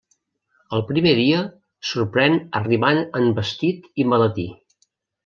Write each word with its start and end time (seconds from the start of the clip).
El 0.77 0.81
primer 0.91 1.11
dia, 1.19 1.41
sorprèn 1.91 2.39
arribant 2.63 3.03
en 3.21 3.29
vestit 3.41 3.87
i 4.05 4.07
maletí. 4.15 4.47